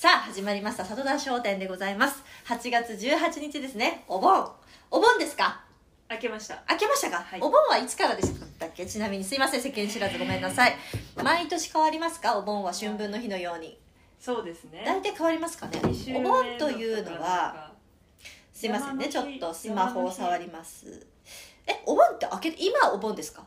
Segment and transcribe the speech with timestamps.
[0.00, 2.22] さあ、始まりました、里田商店でございます。
[2.46, 4.48] 8月18日ですね、お盆。
[4.92, 5.60] お盆ですか？
[6.08, 6.62] 開けました。
[6.70, 7.40] 明けましたか、はい。
[7.40, 8.86] お盆はいつからでしたっけ？
[8.86, 10.76] ちなみに、すいません、世間知らずごめんなさい。
[11.16, 12.38] 毎年変わりますか？
[12.38, 13.76] お盆は春分の日のように。
[14.20, 14.84] そうですね。
[14.86, 15.80] 大体変わりますかね？
[16.14, 17.72] お盆というのは、
[18.52, 21.04] すいませんね、ちょっとスマホを触ります。
[21.66, 23.42] え、お盆って開け、今お盆ですか？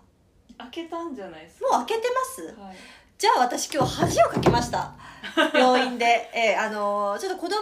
[0.57, 2.53] 開けたんじゃないですもう開けてます？
[2.53, 2.75] かはい
[3.21, 4.95] じゃあ私今日恥をかきました。
[5.53, 6.31] 病院で。
[6.33, 7.55] えーあのーちょっと子供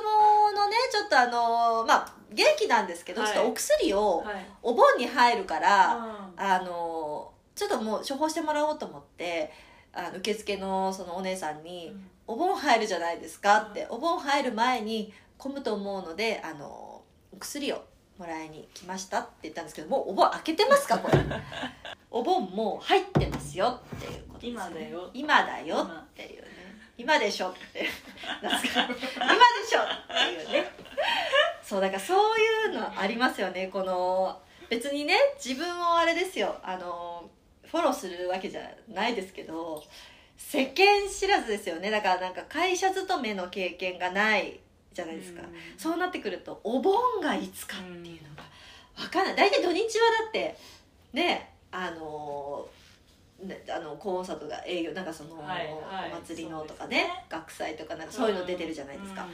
[0.54, 9.52] のね、ちょっとあのーまあ、元気なんですけど、はいちょっとお薬をはいお盆に入るから、うんあのーちょっともう処方してもらおうと思って、
[9.92, 11.94] あの受付のそのお姉さんに、
[12.26, 17.84] お盆入るじゃないですかって、お盆入る前に混むと思うので、あのーお薬を
[18.20, 21.18] もらいに来ましたって言ったんですけど、もうお盆開けてますかこれ。
[22.12, 24.50] お盆もう入ってますよっていうことです、ね。
[24.52, 26.50] 今だよ今だよっていうね。
[26.98, 27.88] 今でしょって。
[28.42, 28.98] なんすか 今で
[29.66, 30.70] しょっていうね。
[31.64, 33.68] そう、だからそういうのありますよね。
[33.68, 37.30] この、別にね、自分をあれですよ、あの、
[37.64, 39.82] フォローするわけじゃないですけど、
[40.38, 41.90] 世間知らずですよね。
[41.90, 44.60] だからなんか会社勤めの経験がない
[44.94, 45.42] じゃないですか。
[45.42, 45.48] うん。
[45.78, 48.44] そうなってくると、お盆がいつかっていうのが
[49.04, 49.36] わかんない。
[49.36, 50.58] 大体土日はだって、
[51.14, 52.68] ね、あの
[53.42, 56.12] ね、あのコンサートが営業なんかその、はいはい。
[56.12, 57.26] お祭りのとかねね。
[57.30, 59.30] 学祭とかなんかそういうの出てるじゃないですか、うん。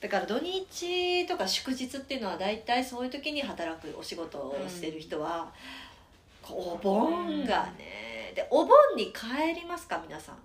[0.00, 5.52] だから土日とか祝日っていうのは大体そういう時に働くお仕事をしてる人は、
[6.42, 10.36] こうお盆がねでお盆に帰りますか皆さん。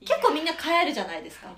[0.00, 1.48] 結構みんな帰るじゃないですか。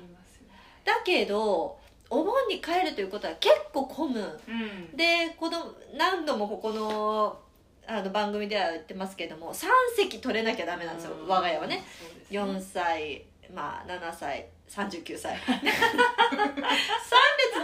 [0.84, 1.78] だけど
[2.12, 4.40] お盆に帰るということは結構混む。
[4.48, 4.96] うん。
[4.96, 7.38] でこの何度もここの
[7.86, 11.28] あの番組では言ってますけども3席取れなきゃダメなんですよ、うん。
[11.28, 11.76] 我が家はね。
[11.76, 11.84] ね。
[12.30, 13.24] 4歳
[13.54, 15.36] まあ7歳39歳。
[15.36, 15.38] 3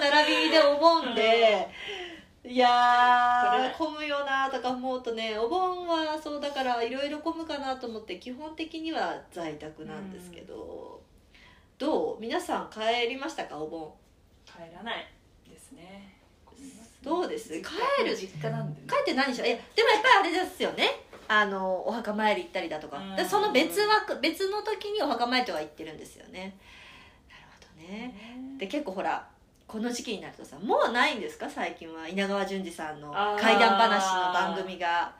[0.01, 1.69] 列並びでお盆で
[2.45, 11.01] いやー混むよなとか思うとねお盆はそうだからいろいろ混むかなと思って基本的には在宅なんですけど、
[11.79, 12.21] どう？
[12.21, 13.59] 皆さん帰りましたか？
[13.59, 13.93] お盆
[14.49, 15.07] 帰らない
[15.49, 16.17] ですね。
[17.03, 17.51] どうです？
[17.63, 18.17] 帰る？
[18.17, 18.87] 実家なんでね。
[18.89, 19.49] 帰って何しよう？
[19.49, 21.05] いやでもやっぱりあれですよね。
[21.29, 22.99] あのお墓参り行ったりだとか。
[22.99, 23.17] うん。
[23.17, 26.57] でその別枠別の時にお墓参りとか行ってるんですよね。
[27.29, 27.99] なるほどね。
[28.09, 28.59] ね。
[28.59, 29.29] で結構ほら
[29.67, 31.49] この時期になるとさもうないんですか？
[31.49, 35.13] 最近は稲川淳二さんの怪談話の番組が、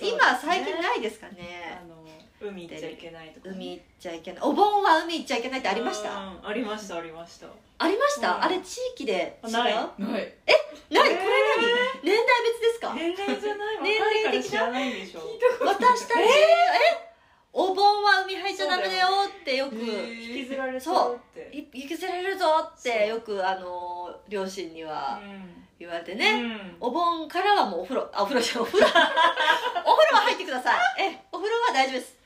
[0.00, 0.08] ね。
[0.08, 1.80] 今最近ないですかね？
[1.82, 2.02] あの
[2.40, 3.54] 海行っちゃいけないとかね。
[3.54, 4.42] 海行っちゃいけない。
[4.42, 6.10] お盆は海行っちゃいけないってありました？
[6.10, 7.46] うんありましたありました
[7.82, 8.42] ありました、うん。
[8.44, 9.50] あれ地域で違う？
[9.52, 9.74] ない。
[9.74, 9.92] ない。
[9.98, 10.18] 何これ
[10.92, 11.08] 何、
[12.02, 12.94] 年代別ですか？
[12.94, 13.78] 年齢じゃない。
[13.82, 14.22] 年若齢的な？
[14.22, 15.20] いから知らないんでしょ。
[15.64, 17.12] 私たち、え
[17.54, 21.12] お盆は海入っちゃダメだよってよく、引きずられちゃそう。
[21.12, 22.46] うってい引きずられるぞ
[22.78, 25.58] ってよくあの両親にはうん。
[25.78, 26.76] 言われてね、うん。
[26.80, 28.86] お盆からはもうお風呂あお風呂じゃないお風呂。
[29.84, 30.76] お風呂は入ってください。
[31.00, 32.16] えお風呂は大丈夫です。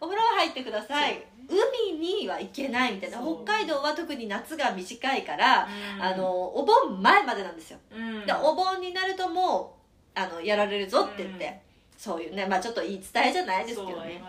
[0.00, 3.18] お風呂は入ってください海には行けないみたいな。
[3.18, 6.02] 北海道は特に夏が短いから、うん。
[6.02, 7.78] あのお盆前までなんですよ。
[7.90, 8.26] うん。
[8.26, 9.76] でお盆になるとも
[10.16, 11.52] うあのやられるぞって言って、うん。
[11.96, 14.08] そういうねまあちょっと言い伝えじゃないですけどね。
[14.14, 14.22] ね。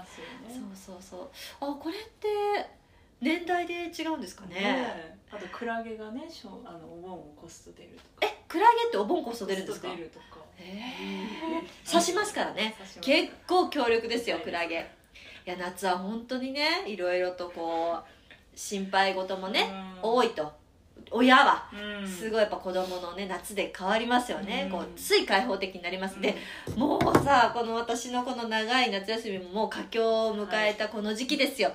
[0.76, 1.30] そうそうそう。
[1.60, 2.28] あこれって
[3.20, 4.56] 年代で違うんですかね？
[4.56, 4.62] ね
[4.96, 5.18] え。
[5.32, 7.90] あとクラゲがねしょあのお盆を越すと出る
[8.20, 8.32] とか。
[8.34, 9.90] えクラゲってお盆こそ出るんですか？
[9.90, 10.46] 出るとか。
[10.60, 11.92] えー。
[11.92, 12.76] 刺しますからね。
[13.02, 14.90] 結構強力ですよクラゲ
[15.48, 18.04] いや夏は本当にねいろいろとこう
[18.54, 19.72] 心配事もね、
[20.04, 20.12] うん。
[20.12, 20.52] 多いと。
[21.10, 21.70] 親は
[22.02, 22.06] うん。
[22.06, 24.78] すごいやっぱ子供のね夏で変わりますよね、うん。
[24.78, 26.20] こうつい開放的になります。
[26.20, 26.36] で、
[26.76, 31.72] もうさこの私のこの長い夏休みももう佳境を迎えたこの時期ですよ、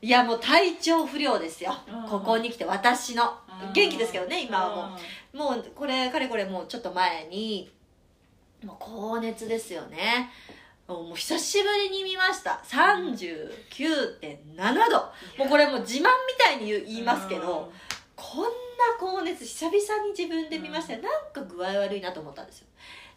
[0.00, 2.08] い、やもう体調不良ですよ、うん。
[2.08, 3.24] ここに来て私の。
[3.66, 3.72] うん。
[3.72, 4.96] 元気ですけどね今はも
[5.34, 5.36] う。
[5.36, 7.72] もうこれかれこれもうちょっと前に
[8.64, 10.30] もう高熱ですよね
[10.88, 12.62] もう久しぶりに見ました。
[12.64, 14.98] 39.7度。
[15.38, 16.06] もうこれもう自慢み
[16.38, 17.72] たいに言いますけど、
[18.14, 18.48] こんな
[18.98, 22.66] 高熱久々に自分で見ましたよ、なんか具合悪いなと思ったんですよ。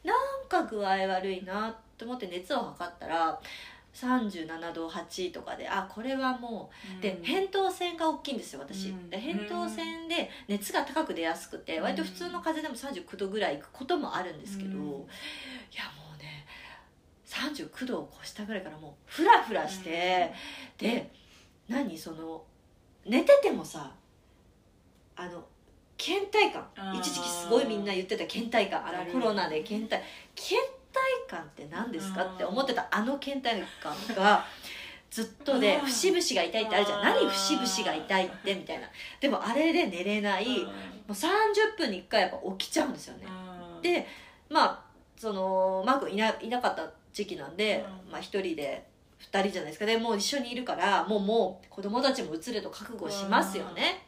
[0.04, 0.18] なん
[0.48, 3.40] か具合悪いなと思って熱を測ったら
[3.94, 6.70] 37度8とかであこれはも
[7.00, 7.24] うでうん。
[7.24, 9.10] 扁桃腺が大きいんですよ私、うん。
[9.10, 14.78] で扁桃腺で熱が高く出やすくて、うん割と普通の風邪でも39度ぐらいいくこともあるんですけど、うん。
[14.78, 15.06] いやもうね
[17.30, 20.34] 39度を越したぐらいからもうフラフラして、
[20.78, 21.12] で
[21.68, 22.44] 何その
[23.06, 23.92] 寝ててもさ
[25.16, 25.46] あの
[25.98, 26.66] 倦怠感。
[26.98, 28.88] 一時期すごいみんな言ってた倦怠感。
[28.88, 30.02] あのコロナで倦怠
[30.36, 30.58] 倦
[30.92, 34.46] 怠感って何ですかって思ってたあの倦怠感が
[35.12, 35.86] ずっとであー。
[35.86, 37.04] 節々が痛いってあるじゃん。
[37.04, 38.88] 何節々が痛いってみたいな。
[39.20, 40.72] でもあれで寝れない、も
[41.10, 43.28] う30分に1回やっぱ起きちゃうんですよね、
[43.82, 44.08] で
[44.50, 48.12] まあそのマー君いないなかった時期なんで、うん。
[48.12, 48.86] まあ、1人で
[49.32, 49.86] 2人じゃないですか。
[49.86, 54.06] でもう一緒にいるからもうもう子供たちも移ると覚悟しますよね、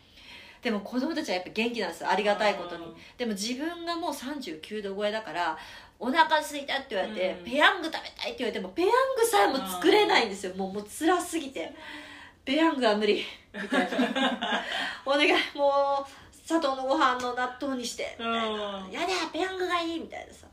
[0.61, 2.09] でも子供たちはやっぱ元気なんですよ。
[2.09, 2.85] ありがたいことに、
[3.17, 5.57] でも自分がもう39度超えだから
[5.99, 7.45] お腹空いたって言われて、うん。
[7.45, 11.73] ペヤング食べたいって言われてもペヤングさえも作れないんですよ、もうもう辛すぎて。
[12.45, 13.23] ペヤングは無理。
[13.53, 14.63] みたいな。
[15.05, 15.31] お願い。
[15.55, 18.15] もう砂糖のご飯の納豆にして。
[18.17, 18.91] みたいな、うん。
[18.91, 19.99] やだペヤングがいい。
[19.99, 20.47] みたいなさ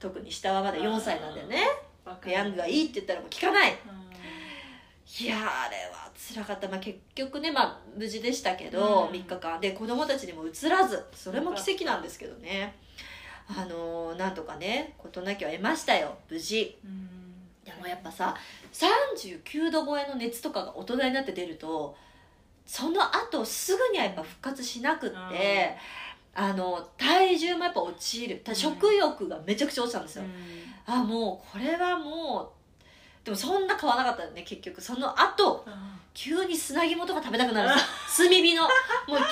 [0.00, 1.64] 特に下はまだ4歳なんだよね。
[2.22, 3.78] ペヤングがいいって言ったらもう聞かない。
[5.20, 9.20] いやーあれは辛かった、まあ、結局ね、まあ、無事でしたけど、うん。
[9.20, 9.60] 3日間。
[9.60, 12.76] で子供たちにも移らずそれも奇跡なんですけどね。
[13.48, 16.16] あのーなんとかね事なきを得ましたよ。
[16.30, 16.78] 無事。
[17.64, 18.34] でもやっぱさ
[18.72, 21.96] 39度超えの熱とかが大人になって出ると
[22.64, 25.76] その後すぐにはやっぱ復活しなくって、
[26.34, 28.40] あの体重もやっぱ落ちる。
[28.44, 30.24] た食欲がめちゃくちゃ落ちたんですよ、
[30.86, 34.80] あもうこれはもうでもそんな買わなかったよね結局。
[34.80, 35.64] その後
[36.14, 37.68] 急に砂肝とか食べたくなる
[38.16, 38.62] 炭火の。
[38.62, 38.70] もう
[39.08, 39.22] 急に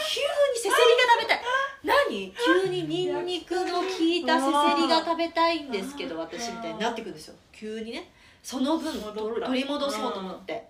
[0.55, 0.79] せせりが
[1.15, 1.43] 食べたい。
[1.85, 2.35] 何？
[2.65, 7.35] 急にニンニクの効いたせせりが食べたいんですけど私みたいになってくるんですよ。
[7.53, 8.11] 急にね。
[8.43, 10.69] その分取り戻そうと思って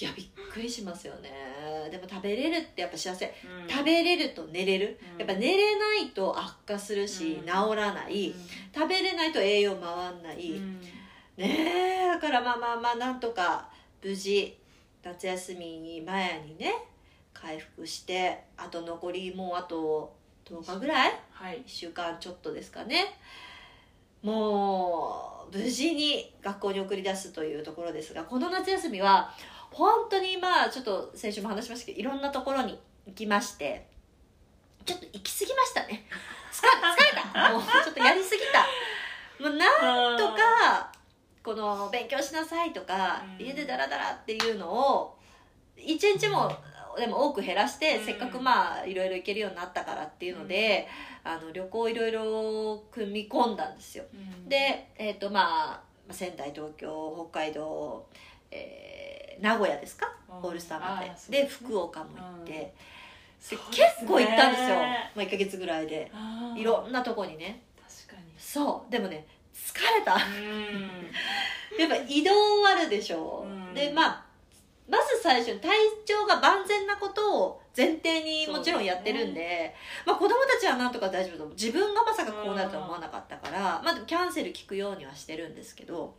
[0.00, 1.30] いやびっくりしますよね。
[1.90, 3.34] でも食べれるってやっぱ幸せ。
[3.68, 4.98] 食べれると寝れる。
[5.14, 5.18] うん。
[5.18, 7.44] やっぱ寝れないと悪化するしうん。
[7.44, 8.34] 治らない。
[8.74, 10.60] 食べれないと栄養回んない、
[11.36, 13.68] ねえだからまあまあまあなんとか
[14.02, 14.58] 無事
[15.02, 16.74] 夏休み前にね
[17.34, 20.14] 回復してあと残りもうあと
[20.46, 21.12] 10日ぐらい？
[21.30, 21.58] はい。
[21.58, 23.14] 1週間ちょっとですかね。
[24.22, 29.34] もう無事に学校に送り出すというところですがこの夏休みは
[29.72, 33.86] 本当にまあちょっと先週も話しましたけどいろんなところに行きまして
[34.84, 36.04] ちょっと行き過ぎましたね。
[36.52, 37.52] 疲れた。
[37.52, 38.66] もうちょっとやりすぎた。
[39.42, 40.92] もうなんとか
[41.42, 43.46] この勉強しなさいとか、うん。
[43.46, 45.18] 家でダラダラっていうのを
[45.76, 46.52] 一日も
[46.96, 48.04] でも多く減らして、うん。
[48.04, 50.88] せっかくまあいろいろ行けるようになったからっていうので、
[51.24, 54.04] あの旅行いろいろ組み込んだんですよ。
[54.46, 58.06] で、えーとまあ、仙台東京北海道、
[58.50, 60.06] えー名古屋ですか？
[60.28, 60.36] うん。
[60.38, 61.42] オールスターまで。
[61.42, 62.74] で福岡も行って、
[63.40, 66.10] 結構行ったんですよ、まあ、1か月ぐらいで。
[66.56, 67.62] いろんなとこにね。
[68.06, 68.32] 確かに。
[68.38, 68.90] そう。
[68.92, 70.14] でもね疲れた。
[70.14, 70.90] うん。
[71.78, 72.32] やっぱ移動
[72.68, 73.74] あるでしょ、うん。
[73.74, 74.24] でまあ
[74.88, 75.70] まず最初に体
[76.04, 79.74] 調が万全なことを前提にもちろんやってるんで。
[80.04, 81.54] まあ、子供たちはなんとか大丈夫だと思う。
[81.54, 86.14] 自分がまさかこうなるとは思わなかったから、まあ、キャンセル聞くようにはしてるんですけど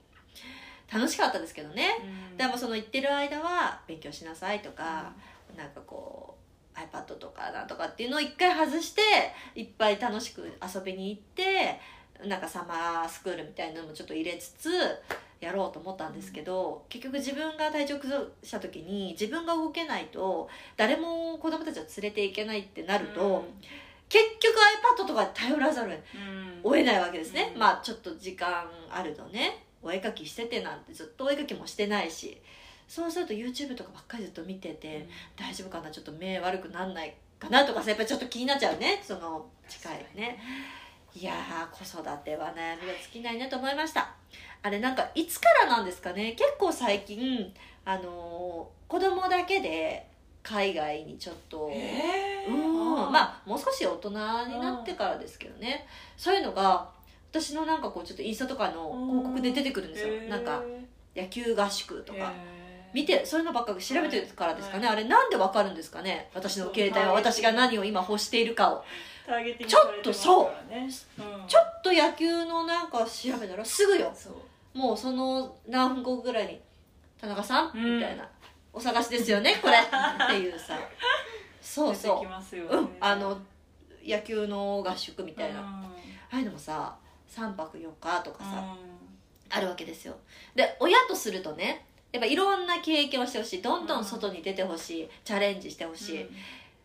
[0.92, 1.90] 楽しかったですけどね、
[2.32, 2.38] うん。
[2.38, 5.12] でもその行ってる間は勉強しなさいとか、
[5.56, 6.38] なんかこ
[6.76, 9.02] う iPad とかなんとかっていうのを一回外して
[9.56, 11.80] いっぱい楽しく遊びに行って
[12.28, 14.70] なんかサマースクールみたいなのもちょっと入れつつ
[15.40, 23.46] やろうと思ったんですけど、結局自分が体調崩した時に自分が動けないと誰も子供たちを連れていけないってなると、
[24.10, 24.56] 結局
[25.04, 27.60] iPad とかに頼らざるうんを得ないわけですね、うん。
[27.60, 32.42] まあちょっと時間あるとねお絵描きしててなんてずっとお絵描きもしてないし
[32.88, 35.08] そうすると YouTube とかばっかりずっと見てて、
[35.38, 35.90] 大丈夫かな？
[35.90, 40.40] ちょっと目悪くなんないかなとかさやっぱりちょっと気になっちゃうねその近いね。
[41.16, 44.14] いやー子育ては悩みが尽きないなと思いました。
[44.62, 46.32] あれなんかいつからなんですかね？
[46.32, 47.54] 結構最近
[47.86, 50.08] あのー子供だけで
[50.44, 52.54] 海外にちょっと、えー。
[52.54, 53.12] うん。
[53.12, 54.16] まあもう少し大人に
[54.60, 55.88] なってからですけどね。
[56.16, 56.90] そういうのが
[57.34, 60.30] 私のなんかこうちょっとインスタとかの広告で出てくるんですよ、へー。
[60.30, 60.62] なんか
[61.16, 62.26] 野球合宿とか、へー。
[62.94, 66.30] 見てそういうのばっかり調べてるからですかね、はあれなんでわかるんですかね？
[66.36, 68.86] 私の携帯は私が何を今欲しているかを。
[69.68, 70.52] ちょっとそう。
[70.72, 70.90] うん。
[70.92, 74.14] ちょっと野球のなんか調べたらすぐよ。
[74.76, 76.62] もうその何分後ぐらいに
[77.20, 77.96] 「田中さん?」うん。
[77.96, 78.30] みたいな
[78.72, 79.58] 「お探しですよね？
[79.60, 80.78] これ」っていうさ。
[81.62, 82.56] そうそう。
[82.56, 82.62] ね。
[82.70, 82.90] うん。
[83.00, 83.40] あの
[84.06, 85.66] 野球の合宿みたいな、あう
[86.36, 86.38] ん。
[86.38, 86.96] あいうのもさ
[87.30, 90.16] 3泊4日とかさ、うあるわけですよ。
[90.56, 93.62] で親とするとねやっぱいろんな経験をしてほしい。
[93.62, 96.24] どんどん外に出てほしい、チャレンジしてほしい。
[96.24, 96.28] っ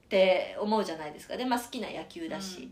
[0.09, 1.37] て思うじゃないですか。
[1.37, 2.71] で、まあ、好きな野球だし、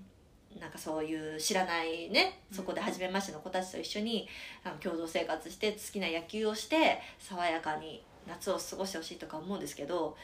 [0.60, 4.26] なんかそういう知らないねそこで初めましての子たちと一緒に
[4.64, 10.16] あの共同生活して好きな野球をして爽やかに夏を過ごしてほしいとか思うんですけど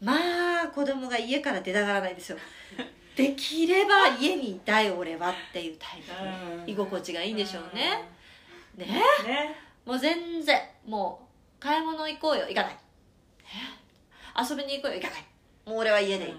[0.00, 2.38] まあ子供が家から出たがらないんですよ
[3.18, 6.12] できれば家にいたい俺はっていうタイプ。
[6.62, 6.70] うん。
[6.70, 8.08] 居心地がいいんでしょうね。
[8.76, 8.86] ね？
[8.86, 9.56] ね。
[9.84, 10.60] もう全然。
[10.86, 12.46] もう買い物行こうよ。
[12.46, 12.78] 行かない。
[13.42, 15.00] え遊びに行こうよ。
[15.00, 15.24] 行かない。
[15.66, 16.38] もう俺は家でいたい。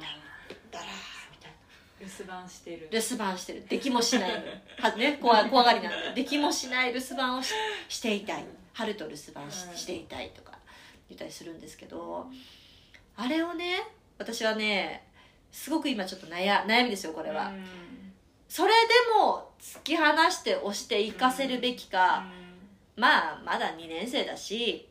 [0.71, 0.87] だらー。
[1.31, 1.57] みたいな。
[1.99, 2.87] 留守番してる。
[2.89, 3.67] 留守番してる。
[3.67, 4.31] できもしない
[4.79, 6.93] は、ね、怖怖がりなんでできもしない。
[6.93, 7.53] 留守番をし
[7.89, 8.45] していたい。
[8.71, 9.75] 春と留守番しうん。
[9.75, 10.57] していたいとか
[11.09, 12.27] 言ったりするんですけど。
[13.17, 13.83] あれをね
[14.17, 15.08] 私はね
[15.51, 17.65] すごく今ちょっと悩悩みですよこれは、うん。
[18.47, 22.25] それでも突き放して押していかせるべきか、
[22.95, 24.87] まあまだ2年生だし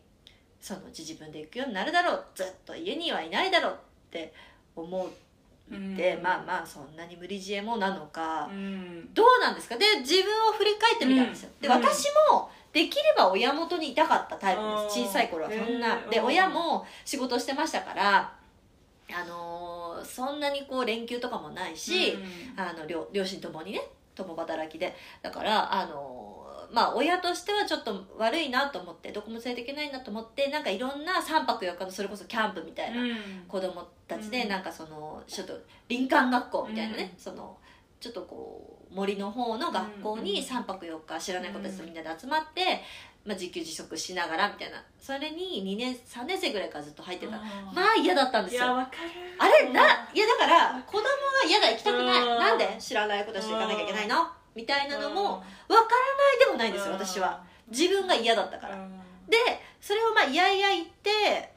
[0.61, 3.77] そのうち自分で行くようになるだろうずっと家にはいないだろうっ
[4.11, 4.33] て
[4.75, 5.09] 思っ
[5.97, 6.23] て、うん。
[6.23, 9.12] まあまあそんなに無理知恵もなのか、うん。
[9.15, 9.77] どうなんですか？
[9.77, 11.75] で自分を振り返ってみたんですよ、でうん。
[11.75, 15.00] 私もできれば親元にいたかったタイプです。
[15.07, 15.95] 小さい頃はそんな。
[15.95, 16.27] へーでうん。
[16.27, 18.33] 親も仕事してましたから
[19.11, 19.68] あのー
[20.09, 22.61] そんなにこう連休とかもないし、うん。
[22.61, 23.81] あの両両親ともにね
[24.15, 24.95] 共働きで。
[25.23, 33.17] だからあのまあ親としてはちょっと悪いなと思ってどこも連れていけないなと思ってなんかいろんな3泊4日のそれこそキャンプみたいなうん。
[33.47, 34.49] 子供たちでうん。
[34.49, 35.55] なんかそのちょっと
[35.88, 37.21] 林間学校みたいなね、うん。
[37.21, 37.57] その
[38.00, 42.83] ちょっとこう森の方の学校に3泊4日知らない子たちとみんなで集まって、
[43.28, 44.82] まあ、自給自足しながらみたいな。
[44.99, 47.32] それに2年3年生ぐらいからずっと入ってた。
[47.32, 47.42] ま
[47.76, 48.62] あ嫌だったんですよ。
[48.62, 48.97] いやわかる。
[49.38, 49.68] あれ？
[49.68, 49.82] な
[50.14, 51.08] いやだから子供が
[51.47, 52.23] 嫌だ行きたくない。
[52.23, 52.38] うん。
[52.38, 52.76] なんで？
[52.80, 54.26] 知らない子たちと行かなきゃいけないの？
[54.54, 55.85] みたいなのも分からな
[56.37, 57.44] いでもないんですよ私は。
[57.70, 58.76] 自分が嫌だったから。
[58.76, 58.92] うん。
[59.28, 59.37] で
[59.78, 61.52] それをまあいやいや言って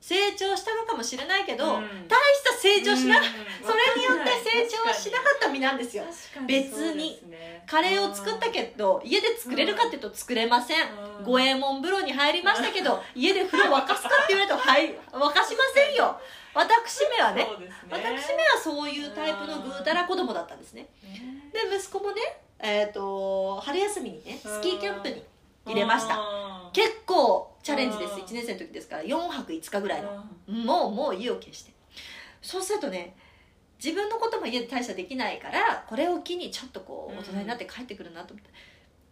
[0.00, 2.08] 成長したのかもしれないけど、うん。
[2.08, 3.24] 大した成長しな、うん
[3.62, 6.04] それによって成長はしなかった身なんですよ。
[6.46, 7.20] 別に。
[7.28, 7.62] ね。
[7.66, 10.90] カレーを作ったけど家で作れるかっていうと作れません。
[11.18, 11.24] うん。
[11.24, 16.18] 五右衛門風呂に入りましたけど家で風呂沸かすかって言われるとはい沸かしませんよ。
[16.54, 17.70] 私めはねね。
[17.90, 20.88] 私めはそういうタイプのぐうたら子供だったんですね。
[21.02, 21.50] ね。
[21.52, 22.20] で息子もね
[22.58, 25.22] えっ、と春休みにねスキーキャンプに
[25.66, 26.14] 入れました。
[26.14, 26.20] た
[26.72, 28.14] 結構チャレンジです。
[28.14, 28.20] うん。
[28.20, 30.24] 1年生の時ですから4泊5日ぐらいの。
[30.48, 31.72] うもうもう意を決して。
[32.42, 33.16] そうするとね
[33.82, 37.18] 自分のことも家で大したできないからこれを機にちょっとこううん。
[37.18, 38.50] 大人になって帰ってくるなと思って、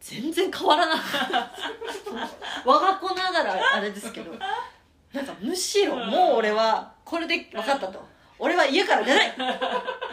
[0.00, 0.98] 全然変わらない。
[2.64, 4.32] 我が子ながらあれですけど。
[5.12, 8.06] なんかむしろもう俺はこれで分かったと。
[8.38, 9.34] 俺は家から出ない。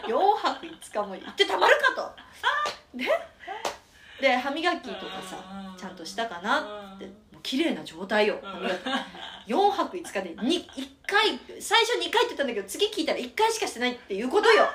[0.07, 2.97] 4泊5日も行ってたまるかと。
[2.97, 3.05] で
[4.25, 5.37] で歯磨きとかさ
[5.71, 5.77] うん。
[5.77, 7.05] ちゃんとしたかなって。
[7.05, 9.51] もう綺麗な状態よ歯磨き。
[9.51, 14.67] 4泊5日で に1回最初2回って言ったんだけど次聞いたら1回しかしてないっていうことよ。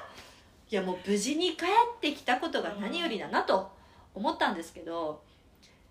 [0.71, 3.73] いやもう無事に帰ってきたことが何よりだなと
[4.15, 5.21] 思ったんですけど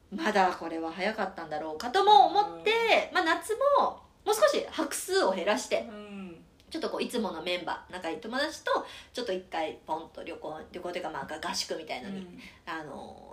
[0.09, 6.45] まだこれは早かったんだろうかとも思って、まあ、夏ももう少し泊数を減らしてうん。
[6.69, 12.27] ちょっとこういつものメンバー仲いい友達とちょっと一回ポンと旅行旅行というかまあ合宿みたいのに、
[12.65, 13.28] あの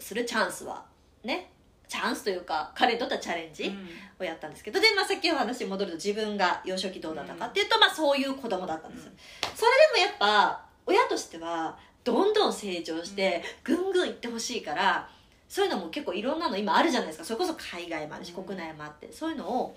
[0.00, 0.84] するチャンスは
[1.24, 1.50] ね
[1.88, 3.76] チャンスというか彼にとってはチャレンジ、
[4.20, 9.06] をやったんですけどで、まあ、さっきの話に戻ると自分が幼少期どうだったかっていうと、まあ、そういう子供だったんです。
[9.06, 9.12] よ、
[9.56, 15.08] それでもやっぱ親としてはどんどん成長してぐんぐんいってほしいから
[15.48, 17.24] そういうのも結構いろんなの今あるじゃないですか。
[17.24, 18.44] それこそ海外もあるしうん。
[18.44, 19.76] 国内もあってそういうのを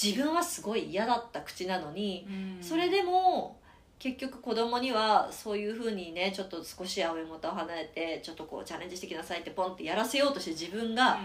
[0.00, 2.62] 自分はすごい嫌だった口なのにうん。
[2.62, 3.58] それでも
[3.98, 11.18] 結局子供にはそういうふうにねちょっと少し親元を離れてちょっとこうチャレンジしてきなさいってポンってやらせようとして自分が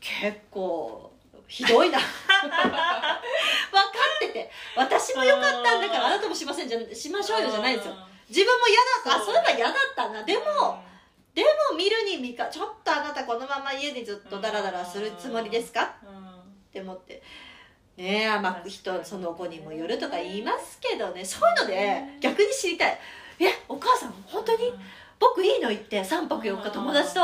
[0.00, 1.12] 結構
[1.46, 1.98] ひどいな。
[1.98, 2.06] 分
[2.48, 4.50] かってて。
[4.76, 7.94] 私も良かったんだからあなたもしませんじゃしましょうよじゃないんですよ。
[8.28, 8.76] 自分も嫌
[9.12, 9.22] だった。
[9.22, 10.22] あそういえば嫌だったな。
[10.22, 10.42] でも
[11.34, 15.82] でも見るに見かちょっとあなたこのまま家でずっとダラダラするつもりですか？
[15.82, 17.22] って思って
[18.00, 21.22] ねえまあ人その子にもよるとか言いますけどね。
[21.22, 22.98] そういうので逆に知りたい。
[23.38, 24.72] えお母さん本当に？
[25.18, 27.20] 僕いいの行って3泊4日友達と？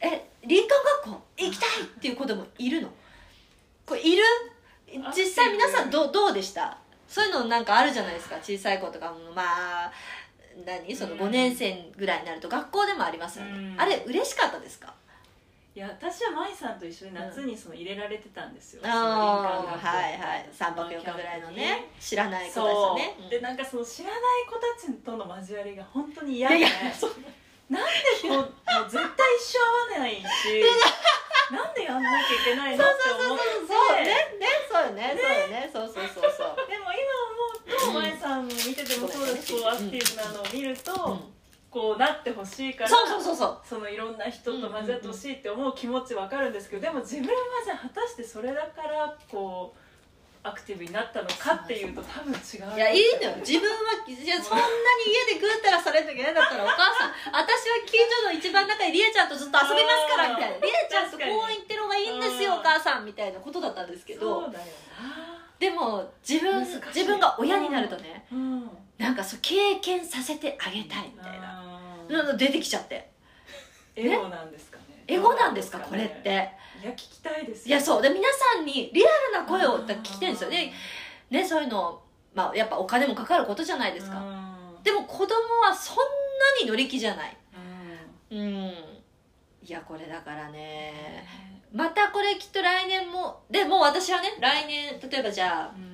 [0.00, 1.22] え林間学校？
[1.36, 2.88] 行きたいっていう子供いるの？
[3.84, 4.22] これいる？
[5.12, 6.78] 実際皆さんどうどうでした？
[7.08, 8.36] そういうのなんかあるじゃないですか。
[8.36, 9.32] 小さい子とかも。
[9.34, 9.42] ま
[9.86, 9.92] あ
[10.64, 10.94] 何？
[10.94, 11.20] そのうん。
[11.22, 13.80] 5年生ぐらいになると学校でもありますよね、うん。
[13.80, 14.94] あれ嬉しかったですか？
[15.74, 20.48] いや私は舞さんと一緒に夏にその入れられてたんですよ、ああはいはい。
[20.54, 26.58] 3泊4日ぐらいのね知らない子たちね、でなんかその知らない子たちとの交わりが本当に嫌で。
[26.58, 27.10] いやいやそう。
[27.68, 27.90] なんで
[28.22, 28.46] こうもう
[28.88, 29.58] 絶対一生
[29.96, 30.22] 会わないし
[31.50, 33.44] なんでやんなきゃいけないのって思って。
[33.66, 35.18] そうねねそうよね。
[35.20, 35.70] そうよね。
[35.72, 36.70] そうそうそうそう。
[36.70, 37.02] でも今
[37.90, 41.34] 思うと舞さん見ててもそうだしこうアクティブなのを見ると、うん
[41.74, 43.58] こうなってほしいからそうそうそうそう。
[43.66, 47.34] そのいろんな人と交わってほしいって思う気持ちわかるんですけどでも自分は
[47.66, 49.74] じゃあ果たしてそれだからこ
[50.44, 52.76] アクティブになったのかっていうと多分違う。
[52.76, 53.42] いやいいのよ。
[53.42, 57.10] 自分はいやそんなに家でぐうたらされるのが嫌だったら お母さん
[57.42, 60.56] 私は近所の一番仲いいりえちゃんとずっと遊びますからみたいな。
[60.62, 64.46] りえちゃんと公園行ってる方がいいんですようんお母さんみたいなことだったんですけど
[65.58, 71.62] でも自分自分が親になるとねなうんなんかそう経験させてあげたいみたいな。
[72.08, 73.10] なの出てきちゃって。
[73.96, 75.04] エゴなんですかね。
[75.06, 76.50] エゴなんですかどうこれって。
[76.82, 78.02] いや聞きたいですいやそう。
[78.02, 80.50] で皆さんにリアルな声をうん聞きたいんですよ。
[80.50, 80.72] ね
[81.30, 82.02] ねそういうの
[82.34, 84.18] まあやっぱお金もかかることじゃないですか。
[84.18, 84.82] うん。
[84.82, 86.02] でも子供はそんな
[86.62, 87.36] に乗り気じゃない。
[88.30, 88.38] うん。
[88.38, 88.74] うん。
[89.62, 91.26] いやこれだからね。
[91.72, 95.93] またこれきっと来年もでもう私はね来年例えばじゃうん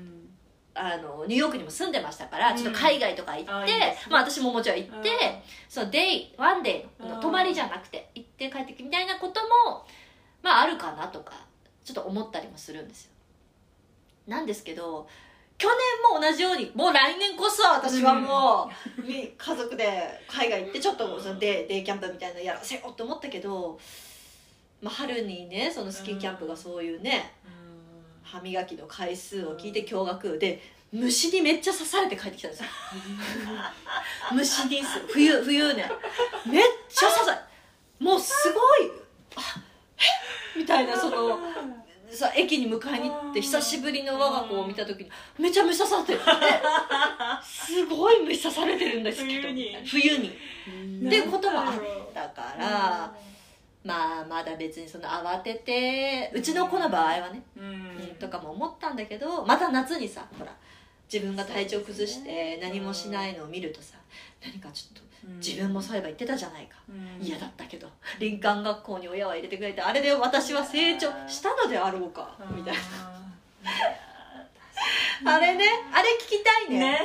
[0.81, 2.57] ああのニューヨークにも住んでましたからうん。
[2.57, 3.97] ちょっと海外とか行って、あいいね。
[4.09, 5.11] まあ、私ももちろん行って、
[5.69, 7.21] その day one day のうん。
[7.21, 9.87] 泊まりじゃなくて行って帰ってきてみたいなことも
[10.43, 11.35] まああるかなとか
[11.85, 13.11] ちょっと思ったりもするんですよ。
[14.27, 15.09] なんですけど
[15.59, 19.87] 去年も同じようにもう来年こそ私はもう、み家族で
[20.27, 23.79] 海外行ってちょっとそのデイデイキャンプみたいなのやらせようと思ったけど、
[24.81, 27.60] まあ、春にねそのスキーキャンプがそういうねうん
[28.31, 32.67] 歯磨きの回数を聞いて驚愕で虫にめっちゃ刺されて帰ってきたんですよ。
[34.33, 35.91] 虫に冬冬ね。
[36.47, 37.39] めっちゃ刺され
[38.05, 38.91] もうすごい。
[39.37, 39.41] あ
[40.57, 40.59] え？
[40.61, 41.39] みたいなその
[42.11, 46.21] さ駅に迎えに行って久しぶりの我が子を見た時にめちゃ虫刺さってる。
[47.45, 49.77] すごい虫刺されてるんですけど冬に。
[49.87, 50.29] 冬に。
[51.07, 51.81] ってことがあっる
[52.15, 53.15] たから
[53.85, 57.65] まあまだ別にその慌ててうちの子の場合はねうん。
[57.65, 57.81] うん
[58.19, 60.53] とかも思ったんだけどまた夏にさほら
[61.11, 63.97] 自分が体調崩して何もしないのを見るとさ
[64.43, 66.77] 何かちょっと自分もそういえば言ってたじゃないか。
[66.89, 67.27] うん。
[67.27, 72.81] 嫌だったけど林間学校に親は入れてくれてあれで私は成長したのであろうかみたいな。
[75.33, 76.79] あれねあれ聞きたいね。
[76.79, 77.01] ね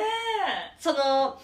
[0.79, 1.39] その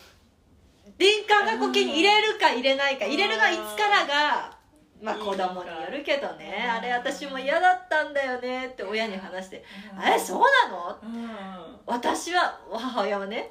[0.99, 4.60] 林間学校系に入れるか入れないか入れるのはいつからが
[5.01, 6.63] まあ子供によるけどね。
[6.63, 6.71] うん。
[6.71, 9.57] あれ私も嫌だったんだよねって親に話して。
[9.57, 9.63] え
[9.97, 11.79] 「あれそうなの?」うん。
[11.85, 13.49] 私は母親はね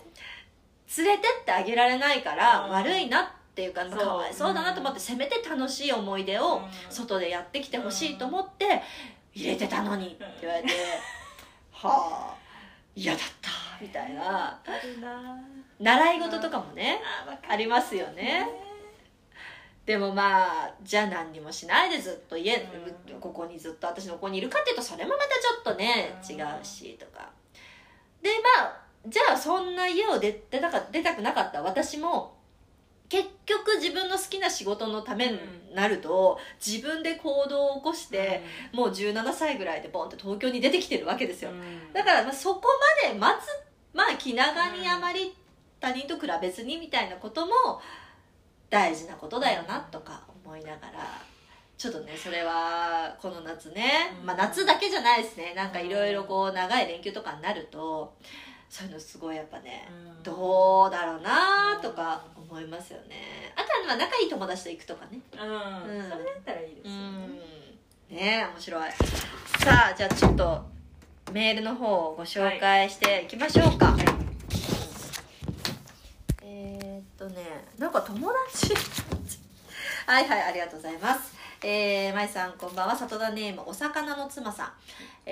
[0.96, 2.70] 連れてってあげられないからうん。
[2.70, 6.70] 悪いなっていうかかわいそうだなと思ってせめて楽しい思い出をうん。
[6.88, 8.82] 外でやってきてほしいと思って
[9.34, 10.68] 入れてたのにって言われて
[11.72, 12.34] はあ
[12.94, 14.60] 嫌だったみたいな。
[15.78, 17.00] 習い事とかもね
[17.48, 18.46] ありますよね
[19.90, 22.54] でもまあじゃあ何にもしないでずっと家、
[23.10, 23.20] うん。
[23.20, 26.36] ここにずっと私のここにいるかっていうとそれもまたちょっとねうん。
[26.36, 27.28] 違うしとか。
[28.22, 32.36] でまあじゃあそんな家を出出たか出たくなかった私も
[33.08, 35.40] 結局自分の好きな仕事のために
[35.74, 41.92] なると自分で行動を起こして、もう17歳ぐらいでボンって東京に出てきてるわけですよ、うん。
[41.92, 42.62] だからまあそこ
[43.04, 43.48] まで待つ
[43.92, 45.34] まあ気長にあまり
[45.80, 47.52] 他人と比べずにみたいなことも
[48.70, 51.22] 大事なことだよなとか思いながら
[51.76, 54.26] ちょっとねそれはこの夏ね、うん。
[54.26, 55.54] まあ夏だけじゃないですね。
[55.54, 58.14] なんかいろいろこう長い連休とかになると
[58.68, 60.22] そういうのすごいやっぱねうん。
[60.22, 63.52] どうだろうなとか思いますよね。
[63.56, 65.20] あとはまあ仲いい友達と行くとかね。
[65.32, 65.96] うん。
[65.96, 66.10] うん。
[66.10, 67.00] それだったらいいですうよね。
[67.26, 67.30] ん。
[67.30, 67.40] ね
[68.10, 68.90] え面白い。
[69.64, 70.70] さあじゃあちょっと
[71.32, 73.96] メールの方をご紹介していきましょうか、
[76.42, 77.42] えー、っとね
[77.78, 78.74] なんか友達。
[80.06, 81.34] はいはいありがとうございます。
[81.62, 82.96] えー、まいさんこんばんは。
[82.96, 84.72] 里田ネームお魚の妻さん、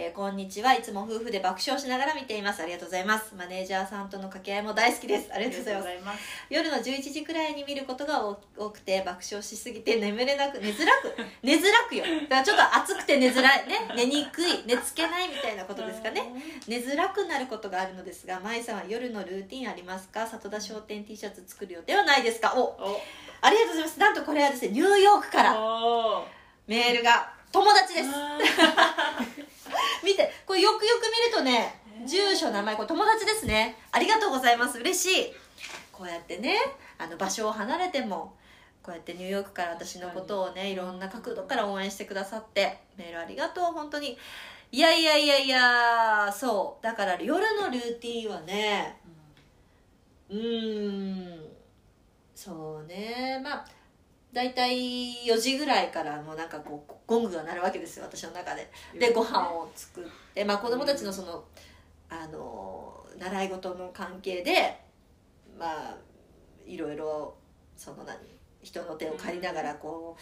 [0.00, 0.74] えーこんにちは。
[0.74, 2.62] いつも夫婦で爆笑しながら見ています。
[2.62, 3.34] ありがとうございます。
[3.37, 5.28] マネージャーさんとの掛け合いも大好きです。
[5.34, 6.20] ありがとうございます。
[6.50, 12.04] 夜の11時くらいに見ることが多多くて爆笑しすぎて眠れなく寝づらく 寝づらくよ。
[12.04, 13.66] だからちょっと暑くて寝づらい。
[13.66, 14.62] ね寝にくい。
[14.66, 16.22] 寝つけないみたいなことですかね。
[16.68, 20.24] 寝づらくなることがあるのですが舞さんは夜のルーティンありますか？
[20.28, 22.54] 里田商店 T シャツ作る予定はないですか？
[22.54, 23.00] おお。
[23.40, 23.98] ありがとうございます。
[23.98, 25.61] なんとこれはですねニューヨークから。
[25.61, 26.24] お
[26.68, 28.08] メールが友達です。
[28.14, 28.38] あ
[30.09, 33.77] 見てこれよくよく見るとね住所名前これ友達ですね。
[33.92, 34.79] ありがとうございます。
[34.79, 35.35] 嬉しい。
[35.92, 36.57] こうやってね
[36.97, 38.35] あの場所を離れても
[38.83, 44.16] こうやってニューヨークから私のことをねいろんな角度から応援してくださってメールありがとう本当に。
[44.71, 46.85] いやいやいやいやそう。
[46.85, 49.01] だから夜のルーティンはね
[50.31, 51.40] うーん。
[52.35, 53.40] そうね。
[53.42, 53.66] まあ
[54.32, 58.70] 大体4時ぐらいからもうなんかこうゴングが鳴るわけですよ私の中で。
[58.98, 61.44] でご飯を作って、まあ、子供たちのその
[62.10, 64.78] あの習い事の関係で
[65.58, 65.96] まあ
[66.66, 67.34] いろいろ
[67.76, 68.16] その何
[68.62, 70.16] 人の手を借りながらこ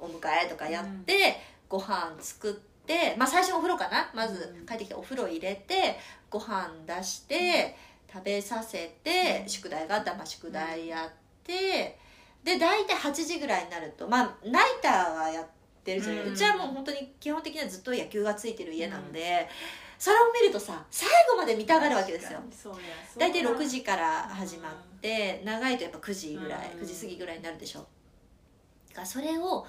[0.00, 1.36] うお迎えとかやって、
[1.68, 4.10] ご飯作っってまあ最初お風呂かな？
[4.14, 4.66] まずうん。
[4.66, 5.98] 帰ってきてお風呂入れて
[6.28, 7.76] ご飯出して
[8.12, 11.10] 食べさせて宿題があったらまあ宿題やっ
[11.44, 11.98] て
[12.44, 15.46] で大体8時ぐらいになるとまあナイターはやっ
[15.84, 19.48] てるじゃない、ううんちはもう本当に基本的にはずっと野球がついてる家なので、
[19.98, 22.40] それを見るとさ最後まで見たがるわけですよ。
[23.16, 26.80] 大体や6時から始まって長いとやっぱ9時ぐらいうん。
[26.80, 27.86] 9時過ぎぐらいになるでしょ。
[29.04, 29.66] それを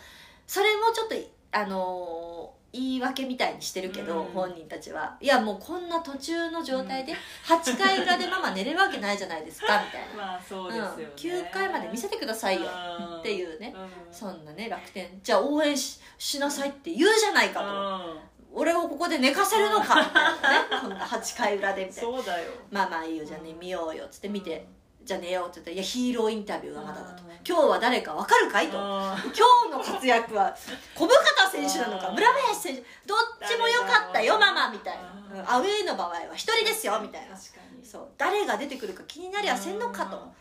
[0.48, 1.16] それもちょっと
[1.52, 4.26] あのー言い訳みたいにしてるけど、うん。
[4.34, 5.16] 本人たちは。
[5.22, 7.14] いやもうこんな途中の状態で
[7.46, 12.68] 8回裏でママ寝れるわけないじゃないですかみたいな、 まあそうですよね、うん、9回まで見せてくださいよ
[13.00, 13.20] うん。
[13.20, 13.76] っていうね。
[13.76, 14.14] うん。
[14.14, 15.08] そんなね楽天。
[15.22, 18.20] じゃあ応援ししなさいって言うじゃないかと、うん。
[18.56, 20.38] 俺をここで寝かせるのかみたいなね。
[20.82, 22.18] こんな8回裏でみたいな。
[22.18, 22.50] そうだよ。
[22.72, 24.66] まあまあいいよじゃあね見ようよっつって見て
[25.04, 27.24] じゃあ寝ようって言ったら「いやヒーローインタビューがまだだ」と。
[27.24, 30.56] うん「今日は誰かわかるかい?」と「今日の活躍は
[30.96, 35.04] 小深田選手なのかうん村林選手どっちも良かったよママ」みたいな。
[35.34, 37.38] うんうん「アウェーの場合は一人ですよ」みたいな。
[37.84, 38.08] そう。
[38.18, 40.18] 誰が出てくるか気になりゃせんのかと。
[40.18, 40.34] うん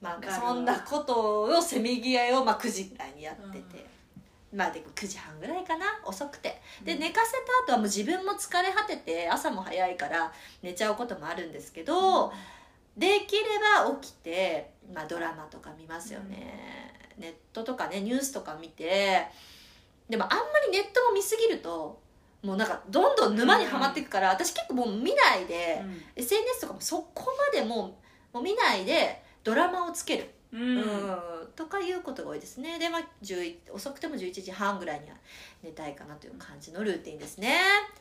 [0.00, 3.98] まあそんなことをせめぎ合いをまあ9時ぐらいにやってて。
[4.50, 6.62] まあでも9時半ぐらいかな遅くて。
[6.82, 7.00] でうん。
[7.00, 7.32] 寝かせ
[7.66, 10.32] た後はもう自分も疲れ果てて朝も早いから
[10.62, 12.32] 寝ちゃうこともあるんですけど、
[12.98, 13.44] できれ
[13.84, 19.26] ば起きて、まあ、ドラマとか見ますよね、ネットとかねニュースとか見て
[20.08, 22.00] でもあんまりネットも見すぎると
[22.42, 25.82] もうなんかどんどん沼にはまっていくから、私結構もう見ないで、
[26.14, 27.98] SNS とかもそこまでも
[28.32, 30.80] うもう見ないでドラマをつける、うん、ううん。
[30.82, 31.18] ん
[31.56, 32.78] とかいうことが多いですね。
[32.78, 35.16] で、まあ、11遅くても11時半ぐらいには
[35.62, 37.58] 寝たいかなという感じのルーティンですね。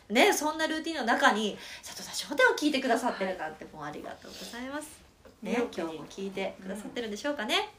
[0.10, 5.02] ねそんなルーティンの中に里田商店を聞いてくださってるなんてもうありがとうございます。
[5.42, 7.70] ね今日も聞いてくださってるんでしょうかね、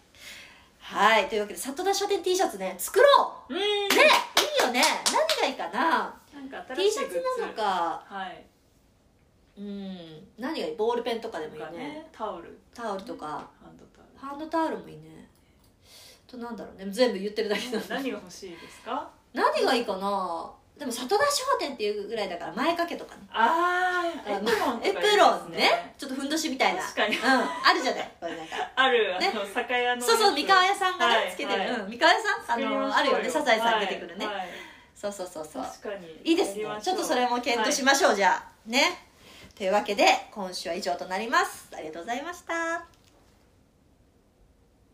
[0.78, 3.04] はいというわけで里田書店 T シャツね作ろ
[3.48, 3.54] う!
[3.54, 3.58] うん。
[3.58, 4.82] ねいいよね。
[5.12, 6.14] 何がいいかな?
[6.34, 8.02] なんか T シャツなのか。
[8.06, 8.44] はい。
[9.58, 9.96] うん。
[10.38, 10.76] 何がいい?
[10.76, 12.06] ボールペンとかでもいいね。
[12.12, 12.58] タオル。
[12.74, 13.26] タオルとか。
[13.26, 13.87] ハンドタオ
[14.20, 15.26] ハンドタオルもいいね。
[16.26, 16.90] となんだろうね。
[16.90, 19.08] 全部言ってるだけなルの何が欲しいですか？
[19.32, 20.50] 何がいいかな。
[20.78, 23.22] でも里田商店っていうぐらいだから前掛けとかね。
[23.32, 25.94] ああエプロンとかいいエプロンね。
[25.98, 26.82] ちょっとふんどしみたいな。
[26.82, 27.16] 確かに。
[27.16, 27.22] うん。
[27.24, 28.10] あるじゃない。
[28.20, 28.54] これなんか。
[28.76, 29.32] あるあね。
[29.32, 31.70] の酒屋のそうそう三河屋さんがね、はいつけてる、はい。
[31.70, 31.90] うん。
[31.90, 33.28] 三河屋さんあのあるよね。
[33.28, 34.48] サザエさん出てくるね、はいはい。
[34.94, 35.62] そうそうそうそう。
[35.62, 36.20] 確かに。
[36.24, 36.64] いいですね。
[36.80, 39.04] ちょっとそれも検討しましょう、じゃあね。
[39.56, 41.68] というわけで今週は以上となります。
[41.76, 42.97] ありがとうございました